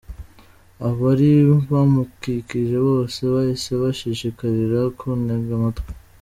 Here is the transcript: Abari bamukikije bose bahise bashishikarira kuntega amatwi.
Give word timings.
Abari 0.87 1.29
bamukikije 1.71 2.75
bose 2.87 3.19
bahise 3.33 3.71
bashishikarira 3.83 4.79
kuntega 4.97 5.51
amatwi. 5.59 5.89